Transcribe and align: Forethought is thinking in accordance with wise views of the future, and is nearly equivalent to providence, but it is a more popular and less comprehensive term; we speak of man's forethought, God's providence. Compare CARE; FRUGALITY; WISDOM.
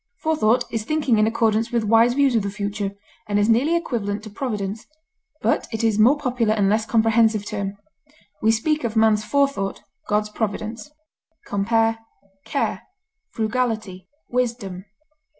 Forethought 0.23 0.63
is 0.71 0.83
thinking 0.83 1.19
in 1.19 1.27
accordance 1.27 1.71
with 1.71 1.83
wise 1.83 2.15
views 2.15 2.33
of 2.35 2.41
the 2.41 2.49
future, 2.49 2.93
and 3.27 3.37
is 3.37 3.47
nearly 3.47 3.75
equivalent 3.75 4.23
to 4.23 4.31
providence, 4.31 4.87
but 5.43 5.67
it 5.71 5.83
is 5.83 5.99
a 5.99 6.01
more 6.01 6.17
popular 6.17 6.55
and 6.55 6.67
less 6.69 6.87
comprehensive 6.87 7.45
term; 7.45 7.77
we 8.41 8.49
speak 8.51 8.83
of 8.83 8.95
man's 8.95 9.23
forethought, 9.23 9.83
God's 10.07 10.29
providence. 10.29 10.89
Compare 11.45 11.99
CARE; 12.45 12.81
FRUGALITY; 13.33 14.07
WISDOM. 14.27 14.85